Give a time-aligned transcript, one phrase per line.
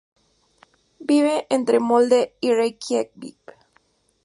[0.99, 3.39] Vive entre Molde y Reikiavik.